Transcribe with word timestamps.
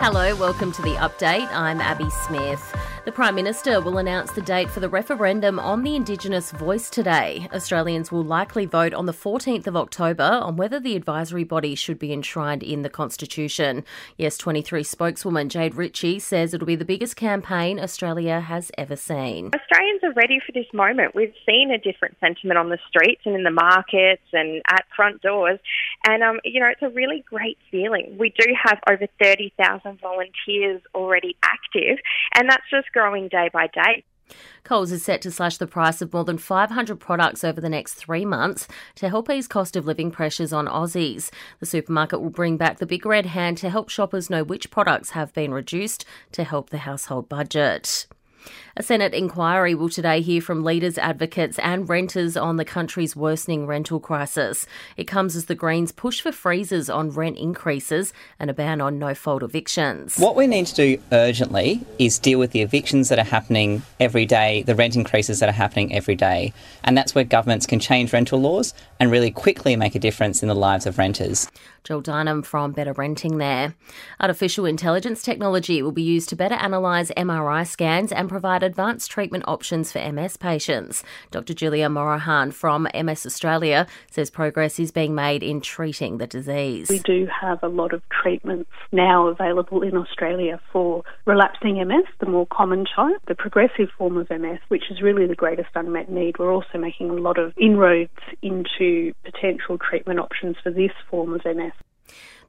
Hello, 0.00 0.32
welcome 0.36 0.70
to 0.70 0.80
the 0.80 0.94
update. 0.94 1.48
I'm 1.52 1.80
Abby 1.80 2.08
Smith. 2.08 2.62
The 3.08 3.12
Prime 3.12 3.36
Minister 3.36 3.80
will 3.80 3.96
announce 3.96 4.32
the 4.32 4.42
date 4.42 4.70
for 4.70 4.80
the 4.80 4.88
referendum 4.90 5.58
on 5.58 5.82
the 5.82 5.96
Indigenous 5.96 6.50
voice 6.50 6.90
today. 6.90 7.48
Australians 7.54 8.12
will 8.12 8.22
likely 8.22 8.66
vote 8.66 8.92
on 8.92 9.06
the 9.06 9.14
14th 9.14 9.66
of 9.66 9.78
October 9.78 10.22
on 10.22 10.56
whether 10.56 10.78
the 10.78 10.94
advisory 10.94 11.42
body 11.42 11.74
should 11.74 11.98
be 11.98 12.12
enshrined 12.12 12.62
in 12.62 12.82
the 12.82 12.90
Constitution. 12.90 13.82
Yes 14.18 14.36
23 14.36 14.82
spokeswoman 14.82 15.48
Jade 15.48 15.74
Ritchie 15.74 16.18
says 16.18 16.52
it'll 16.52 16.66
be 16.66 16.76
the 16.76 16.84
biggest 16.84 17.16
campaign 17.16 17.80
Australia 17.80 18.40
has 18.40 18.70
ever 18.76 18.94
seen. 18.94 19.52
Australians 19.54 20.04
are 20.04 20.12
ready 20.12 20.38
for 20.44 20.52
this 20.52 20.70
moment. 20.74 21.14
We've 21.14 21.32
seen 21.48 21.70
a 21.70 21.78
different 21.78 22.18
sentiment 22.20 22.58
on 22.58 22.68
the 22.68 22.78
streets 22.90 23.22
and 23.24 23.34
in 23.34 23.42
the 23.42 23.50
markets 23.50 24.28
and 24.34 24.60
at 24.70 24.84
front 24.94 25.22
doors. 25.22 25.58
And, 26.06 26.22
um, 26.22 26.40
you 26.44 26.60
know, 26.60 26.68
it's 26.68 26.82
a 26.82 26.90
really 26.90 27.24
great 27.26 27.56
feeling. 27.70 28.16
We 28.18 28.34
do 28.38 28.52
have 28.62 28.80
over 28.86 29.06
30,000 29.18 29.98
volunteers 29.98 30.82
already 30.94 31.36
active, 31.42 31.96
and 32.34 32.50
that's 32.50 32.68
just 32.70 32.92
growing 32.98 33.28
day 33.28 33.48
by 33.52 33.68
day. 33.68 34.02
Coles 34.64 34.90
is 34.90 35.04
set 35.04 35.22
to 35.22 35.30
slash 35.30 35.56
the 35.56 35.68
price 35.68 36.02
of 36.02 36.12
more 36.12 36.24
than 36.24 36.36
500 36.36 36.98
products 36.98 37.44
over 37.44 37.60
the 37.60 37.68
next 37.68 37.94
three 37.94 38.24
months 38.24 38.66
to 38.96 39.08
help 39.08 39.30
ease 39.30 39.46
cost 39.46 39.76
of 39.76 39.86
living 39.86 40.10
pressures 40.10 40.52
on 40.52 40.66
Aussies. 40.66 41.30
The 41.60 41.66
supermarket 41.66 42.20
will 42.20 42.30
bring 42.30 42.56
back 42.56 42.78
the 42.78 42.86
big 42.86 43.06
red 43.06 43.26
hand 43.26 43.56
to 43.58 43.70
help 43.70 43.88
shoppers 43.88 44.28
know 44.28 44.42
which 44.42 44.72
products 44.72 45.10
have 45.10 45.32
been 45.32 45.54
reduced 45.54 46.04
to 46.32 46.42
help 46.42 46.70
the 46.70 46.78
household 46.78 47.28
budget. 47.28 48.08
A 48.76 48.82
Senate 48.82 49.14
inquiry 49.14 49.74
will 49.74 49.88
today 49.88 50.20
hear 50.20 50.40
from 50.40 50.64
leaders, 50.64 50.98
advocates, 50.98 51.58
and 51.58 51.88
renters 51.88 52.36
on 52.36 52.56
the 52.56 52.64
country's 52.64 53.16
worsening 53.16 53.66
rental 53.66 54.00
crisis. 54.00 54.66
It 54.96 55.04
comes 55.04 55.34
as 55.36 55.46
the 55.46 55.54
Greens 55.54 55.92
push 55.92 56.20
for 56.20 56.32
freezes 56.32 56.88
on 56.88 57.10
rent 57.10 57.38
increases 57.38 58.12
and 58.38 58.50
a 58.50 58.54
ban 58.54 58.80
on 58.80 58.98
no 58.98 59.14
fault 59.14 59.42
evictions. 59.42 60.16
What 60.18 60.36
we 60.36 60.46
need 60.46 60.66
to 60.66 60.74
do 60.74 61.02
urgently 61.12 61.82
is 61.98 62.18
deal 62.18 62.38
with 62.38 62.52
the 62.52 62.62
evictions 62.62 63.08
that 63.08 63.18
are 63.18 63.24
happening 63.24 63.82
every 63.98 64.26
day, 64.26 64.62
the 64.62 64.74
rent 64.74 64.96
increases 64.96 65.40
that 65.40 65.48
are 65.48 65.52
happening 65.52 65.92
every 65.94 66.14
day. 66.14 66.52
And 66.84 66.96
that's 66.96 67.14
where 67.14 67.24
governments 67.24 67.66
can 67.66 67.80
change 67.80 68.12
rental 68.12 68.40
laws 68.40 68.74
and 69.00 69.10
really 69.10 69.30
quickly 69.30 69.76
make 69.76 69.94
a 69.94 69.98
difference 69.98 70.42
in 70.42 70.48
the 70.48 70.54
lives 70.54 70.86
of 70.86 70.98
renters. 70.98 71.50
Joel 71.84 72.02
Dignam 72.02 72.44
from 72.44 72.72
Better 72.72 72.92
Renting 72.92 73.38
there. 73.38 73.74
Artificial 74.20 74.66
intelligence 74.66 75.22
technology 75.22 75.80
will 75.80 75.92
be 75.92 76.02
used 76.02 76.28
to 76.28 76.36
better 76.36 76.56
analyse 76.56 77.10
MRI 77.16 77.66
scans 77.66 78.12
and 78.12 78.28
provide 78.38 78.62
advanced 78.62 79.10
treatment 79.10 79.42
options 79.48 79.90
for 79.90 79.98
MS 80.12 80.36
patients. 80.36 81.02
Dr. 81.32 81.54
Julia 81.54 81.88
Morahan 81.88 82.52
from 82.52 82.86
MS 82.94 83.26
Australia 83.26 83.84
says 84.12 84.30
progress 84.30 84.78
is 84.78 84.92
being 84.92 85.12
made 85.12 85.42
in 85.42 85.60
treating 85.60 86.18
the 86.18 86.26
disease. 86.28 86.88
We 86.88 87.00
do 87.00 87.26
have 87.26 87.60
a 87.64 87.68
lot 87.68 87.92
of 87.92 88.00
treatments 88.10 88.70
now 88.92 89.26
available 89.26 89.82
in 89.82 89.96
Australia 89.96 90.60
for 90.72 91.02
relapsing 91.24 91.84
MS, 91.84 92.04
the 92.20 92.26
more 92.26 92.46
common 92.46 92.86
type, 92.94 93.20
the 93.26 93.34
progressive 93.34 93.88
form 93.98 94.16
of 94.16 94.30
MS, 94.30 94.60
which 94.68 94.84
is 94.88 95.02
really 95.02 95.26
the 95.26 95.34
greatest 95.34 95.70
unmet 95.74 96.08
need. 96.08 96.38
We're 96.38 96.54
also 96.54 96.78
making 96.78 97.10
a 97.10 97.14
lot 97.14 97.40
of 97.40 97.52
inroads 97.60 98.12
into 98.40 99.14
potential 99.24 99.78
treatment 99.78 100.20
options 100.20 100.54
for 100.62 100.70
this 100.70 100.92
form 101.10 101.34
of 101.34 101.44
MS. 101.44 101.72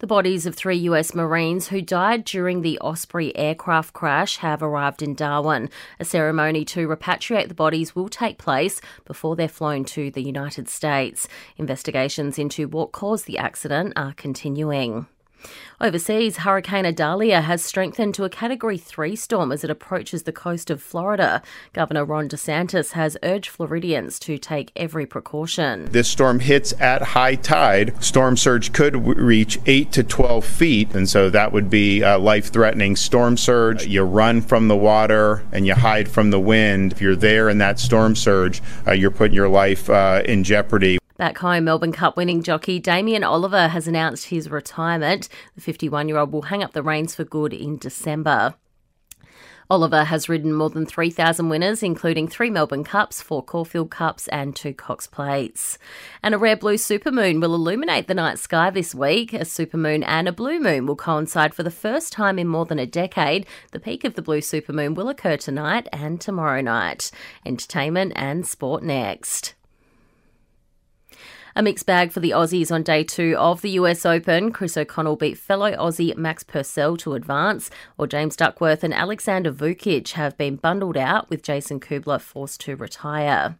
The 0.00 0.06
bodies 0.06 0.46
of 0.46 0.54
three 0.54 0.76
US 0.76 1.14
Marines 1.14 1.68
who 1.68 1.82
died 1.82 2.24
during 2.24 2.62
the 2.62 2.78
Osprey 2.78 3.36
aircraft 3.36 3.94
crash 3.94 4.36
have 4.36 4.62
arrived 4.62 5.02
in 5.02 5.14
Darwin. 5.14 5.70
A 5.98 6.04
ceremony 6.04 6.64
to 6.66 6.86
repatriate 6.86 7.48
the 7.48 7.54
bodies 7.54 7.96
will 7.96 8.08
take 8.08 8.38
place 8.38 8.80
before 9.04 9.34
they're 9.34 9.48
flown 9.48 9.84
to 9.86 10.12
the 10.12 10.22
United 10.22 10.68
States. 10.68 11.26
Investigations 11.56 12.38
into 12.38 12.68
what 12.68 12.92
caused 12.92 13.26
the 13.26 13.38
accident 13.38 13.92
are 13.96 14.12
continuing. 14.12 15.08
Overseas, 15.80 16.38
Hurricane 16.38 16.84
Idalia 16.84 17.40
has 17.40 17.64
strengthened 17.64 18.12
to 18.16 18.24
a 18.24 18.28
Category 18.28 18.78
3 18.78 19.14
storm 19.14 19.52
as 19.52 19.62
it 19.62 19.70
approaches 19.70 20.24
the 20.24 20.32
coast 20.32 20.70
of 20.70 20.82
Florida. 20.82 21.40
Governor 21.72 22.04
Ron 22.04 22.28
DeSantis 22.28 22.92
has 22.92 23.16
urged 23.22 23.48
Floridians 23.48 24.18
to 24.20 24.38
take 24.38 24.72
every 24.74 25.06
precaution. 25.06 25.88
This 25.92 26.08
storm 26.08 26.40
hits 26.40 26.74
at 26.80 27.02
high 27.02 27.36
tide. 27.36 28.02
Storm 28.02 28.36
surge 28.36 28.72
could 28.72 28.96
reach 29.06 29.60
8 29.66 29.92
to 29.92 30.02
12 30.02 30.44
feet, 30.44 30.94
and 30.96 31.08
so 31.08 31.30
that 31.30 31.52
would 31.52 31.70
be 31.70 32.00
a 32.00 32.18
life 32.18 32.52
threatening 32.52 32.96
storm 32.96 33.36
surge. 33.36 33.86
You 33.86 34.02
run 34.02 34.40
from 34.40 34.66
the 34.66 34.76
water 34.76 35.44
and 35.52 35.64
you 35.64 35.74
hide 35.74 36.08
from 36.08 36.30
the 36.30 36.40
wind. 36.40 36.90
If 36.90 37.00
you're 37.00 37.14
there 37.14 37.48
in 37.48 37.58
that 37.58 37.78
storm 37.78 38.16
surge, 38.16 38.60
uh, 38.84 38.92
you're 38.92 39.12
putting 39.12 39.36
your 39.36 39.48
life 39.48 39.88
uh, 39.88 40.22
in 40.24 40.42
jeopardy. 40.42 40.98
Back 41.18 41.38
home, 41.38 41.64
Melbourne 41.64 41.90
Cup 41.90 42.16
winning 42.16 42.44
jockey 42.44 42.78
Damien 42.78 43.24
Oliver 43.24 43.66
has 43.66 43.88
announced 43.88 44.28
his 44.28 44.48
retirement. 44.48 45.28
The 45.56 45.60
51 45.60 46.06
year 46.06 46.16
old 46.16 46.30
will 46.30 46.42
hang 46.42 46.62
up 46.62 46.74
the 46.74 46.82
reins 46.82 47.16
for 47.16 47.24
good 47.24 47.52
in 47.52 47.76
December. 47.76 48.54
Oliver 49.68 50.04
has 50.04 50.28
ridden 50.28 50.54
more 50.54 50.70
than 50.70 50.86
3,000 50.86 51.48
winners, 51.48 51.82
including 51.82 52.28
three 52.28 52.50
Melbourne 52.50 52.84
Cups, 52.84 53.20
four 53.20 53.42
Caulfield 53.42 53.90
Cups, 53.90 54.28
and 54.28 54.54
two 54.54 54.72
Cox 54.72 55.08
Plates. 55.08 55.76
And 56.22 56.36
a 56.36 56.38
rare 56.38 56.56
blue 56.56 56.76
supermoon 56.76 57.40
will 57.40 57.54
illuminate 57.54 58.06
the 58.06 58.14
night 58.14 58.38
sky 58.38 58.70
this 58.70 58.94
week. 58.94 59.32
A 59.32 59.40
supermoon 59.40 60.04
and 60.06 60.28
a 60.28 60.32
blue 60.32 60.60
moon 60.60 60.86
will 60.86 60.94
coincide 60.94 61.52
for 61.52 61.64
the 61.64 61.70
first 61.72 62.12
time 62.12 62.38
in 62.38 62.46
more 62.46 62.64
than 62.64 62.78
a 62.78 62.86
decade. 62.86 63.44
The 63.72 63.80
peak 63.80 64.04
of 64.04 64.14
the 64.14 64.22
blue 64.22 64.40
supermoon 64.40 64.94
will 64.94 65.08
occur 65.08 65.36
tonight 65.36 65.88
and 65.92 66.20
tomorrow 66.20 66.60
night. 66.60 67.10
Entertainment 67.44 68.12
and 68.14 68.46
sport 68.46 68.84
next. 68.84 69.54
A 71.58 71.62
mixed 71.62 71.86
bag 71.86 72.12
for 72.12 72.20
the 72.20 72.30
Aussies 72.30 72.70
on 72.70 72.84
day 72.84 73.02
two 73.02 73.34
of 73.36 73.62
the 73.62 73.70
US 73.70 74.06
Open. 74.06 74.52
Chris 74.52 74.76
O'Connell 74.76 75.16
beat 75.16 75.36
fellow 75.36 75.72
Aussie 75.72 76.16
Max 76.16 76.44
Purcell 76.44 76.96
to 76.98 77.14
advance, 77.14 77.68
while 77.96 78.06
James 78.06 78.36
Duckworth 78.36 78.84
and 78.84 78.94
Alexander 78.94 79.50
Vukic 79.50 80.12
have 80.12 80.38
been 80.38 80.54
bundled 80.54 80.96
out, 80.96 81.28
with 81.28 81.42
Jason 81.42 81.80
Kubler 81.80 82.20
forced 82.20 82.60
to 82.60 82.76
retire. 82.76 83.56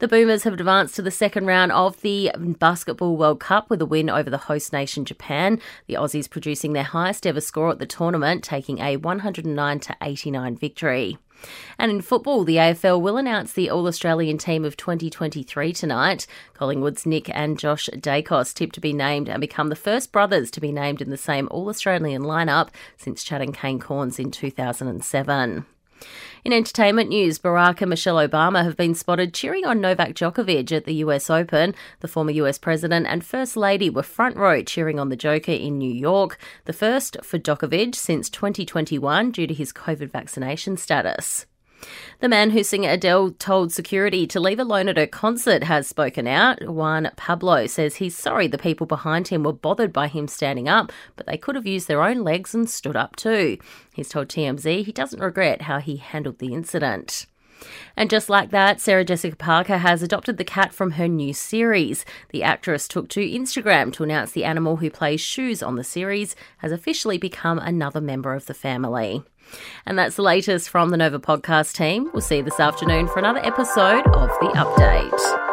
The 0.00 0.08
Boomers 0.08 0.42
have 0.42 0.52
advanced 0.52 0.96
to 0.96 1.02
the 1.02 1.12
second 1.12 1.46
round 1.46 1.70
of 1.70 2.00
the 2.00 2.32
Basketball 2.36 3.16
World 3.16 3.38
Cup 3.38 3.70
with 3.70 3.80
a 3.80 3.86
win 3.86 4.10
over 4.10 4.30
the 4.30 4.36
host 4.38 4.72
nation 4.72 5.04
Japan. 5.04 5.60
The 5.86 5.94
Aussies 5.94 6.28
producing 6.28 6.72
their 6.72 6.82
highest 6.82 7.24
ever 7.24 7.40
score 7.40 7.70
at 7.70 7.78
the 7.78 7.86
tournament, 7.86 8.42
taking 8.42 8.80
a 8.80 8.96
109 8.96 9.80
89 10.02 10.56
victory. 10.56 11.18
And 11.78 11.90
in 11.90 12.02
football, 12.02 12.44
the 12.44 12.56
AFL 12.56 13.00
will 13.00 13.16
announce 13.16 13.52
the 13.52 13.70
All 13.70 13.86
Australian 13.86 14.38
team 14.38 14.64
of 14.64 14.76
2023 14.76 15.72
tonight. 15.72 16.26
Collingwood's 16.54 17.06
Nick 17.06 17.30
and 17.34 17.58
Josh 17.58 17.88
Daicos 17.94 18.52
tipped 18.52 18.74
to 18.74 18.80
be 18.80 18.92
named 18.92 19.28
and 19.28 19.40
become 19.40 19.68
the 19.68 19.76
first 19.76 20.12
brothers 20.12 20.50
to 20.52 20.60
be 20.60 20.72
named 20.72 21.00
in 21.00 21.10
the 21.10 21.16
same 21.16 21.48
All 21.50 21.68
Australian 21.68 22.22
lineup 22.22 22.68
since 22.96 23.22
Chad 23.22 23.40
and 23.40 23.54
Kane 23.54 23.78
Cornes 23.78 24.18
in 24.18 24.30
2007. 24.30 25.66
In 26.44 26.52
entertainment 26.52 27.08
news, 27.08 27.38
Barack 27.38 27.80
and 27.80 27.90
Michelle 27.90 28.16
Obama 28.16 28.64
have 28.64 28.76
been 28.76 28.94
spotted 28.94 29.34
cheering 29.34 29.66
on 29.66 29.80
Novak 29.80 30.14
Djokovic 30.14 30.72
at 30.72 30.84
the 30.84 30.94
US 30.94 31.28
Open. 31.28 31.74
The 32.00 32.08
former 32.08 32.30
US 32.30 32.58
president 32.58 33.06
and 33.06 33.24
First 33.24 33.56
Lady 33.56 33.90
were 33.90 34.02
front 34.02 34.36
row 34.36 34.62
cheering 34.62 34.98
on 34.98 35.08
the 35.08 35.16
Joker 35.16 35.52
in 35.52 35.78
New 35.78 35.92
York, 35.92 36.38
the 36.64 36.72
first 36.72 37.16
for 37.22 37.38
Djokovic 37.38 37.94
since 37.94 38.30
2021 38.30 39.30
due 39.32 39.46
to 39.46 39.54
his 39.54 39.72
COVID 39.72 40.10
vaccination 40.10 40.76
status. 40.76 41.46
The 42.20 42.28
man 42.28 42.50
who 42.50 42.64
singer 42.64 42.90
Adele 42.90 43.30
told 43.32 43.72
security 43.72 44.26
to 44.26 44.40
leave 44.40 44.58
alone 44.58 44.88
at 44.88 44.96
her 44.96 45.06
concert 45.06 45.62
has 45.64 45.86
spoken 45.86 46.26
out. 46.26 46.68
Juan 46.68 47.10
Pablo 47.16 47.66
says 47.66 47.96
he's 47.96 48.16
sorry 48.16 48.48
the 48.48 48.58
people 48.58 48.86
behind 48.86 49.28
him 49.28 49.44
were 49.44 49.52
bothered 49.52 49.92
by 49.92 50.08
him 50.08 50.26
standing 50.26 50.68
up, 50.68 50.92
but 51.16 51.26
they 51.26 51.36
could 51.36 51.54
have 51.54 51.66
used 51.66 51.86
their 51.86 52.02
own 52.02 52.24
legs 52.24 52.54
and 52.54 52.68
stood 52.68 52.96
up 52.96 53.16
too. 53.16 53.58
He's 53.94 54.08
told 54.08 54.28
TMZ 54.28 54.84
he 54.84 54.92
doesn't 54.92 55.22
regret 55.22 55.62
how 55.62 55.78
he 55.78 55.96
handled 55.96 56.38
the 56.38 56.52
incident. 56.52 57.26
And 57.96 58.10
just 58.10 58.28
like 58.28 58.50
that, 58.50 58.80
Sarah 58.80 59.04
Jessica 59.04 59.36
Parker 59.36 59.78
has 59.78 60.02
adopted 60.02 60.36
the 60.36 60.44
cat 60.44 60.72
from 60.72 60.92
her 60.92 61.08
new 61.08 61.32
series. 61.32 62.04
The 62.30 62.42
actress 62.42 62.88
took 62.88 63.08
to 63.10 63.20
Instagram 63.20 63.92
to 63.94 64.04
announce 64.04 64.32
the 64.32 64.44
animal 64.44 64.76
who 64.76 64.90
plays 64.90 65.20
Shoes 65.20 65.62
on 65.62 65.76
the 65.76 65.84
series 65.84 66.36
has 66.58 66.72
officially 66.72 67.18
become 67.18 67.58
another 67.58 68.00
member 68.00 68.34
of 68.34 68.46
the 68.46 68.54
family. 68.54 69.22
And 69.86 69.98
that's 69.98 70.16
the 70.16 70.22
latest 70.22 70.68
from 70.68 70.90
the 70.90 70.96
Nova 70.96 71.18
podcast 71.18 71.74
team. 71.74 72.10
We'll 72.12 72.20
see 72.20 72.36
you 72.36 72.42
this 72.42 72.60
afternoon 72.60 73.08
for 73.08 73.18
another 73.18 73.44
episode 73.44 74.06
of 74.08 74.28
The 74.40 74.52
Update. 74.54 75.47